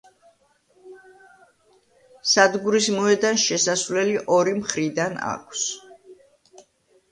სადგურის 2.31 2.89
მოედანს 2.97 3.45
შესასვლელი 3.51 4.17
ორი 4.39 4.57
მხრიდან 4.63 5.17
აქვს. 5.37 5.71